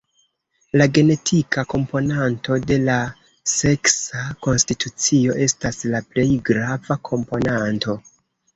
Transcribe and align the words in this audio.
La 0.81 0.85
genetika 0.93 1.63
komponanto 1.73 2.57
de 2.71 2.79
la 2.87 2.95
seksa 3.53 4.23
konstitucio 4.47 5.37
estas 5.47 5.81
la 5.95 6.03
plej 6.11 6.29
grava 6.51 7.01
komponanto. 7.15 8.01